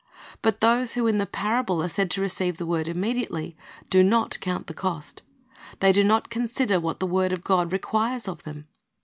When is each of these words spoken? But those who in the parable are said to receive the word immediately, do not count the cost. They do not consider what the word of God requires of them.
But 0.41 0.61
those 0.61 0.93
who 0.95 1.05
in 1.05 1.19
the 1.19 1.27
parable 1.27 1.83
are 1.83 1.87
said 1.87 2.09
to 2.09 2.21
receive 2.21 2.57
the 2.57 2.65
word 2.65 2.87
immediately, 2.87 3.55
do 3.91 4.01
not 4.01 4.39
count 4.39 4.65
the 4.65 4.73
cost. 4.73 5.21
They 5.79 5.91
do 5.91 6.03
not 6.03 6.31
consider 6.31 6.79
what 6.79 6.99
the 6.99 7.05
word 7.05 7.31
of 7.31 7.43
God 7.43 7.71
requires 7.71 8.27
of 8.27 8.41
them. 8.41 8.65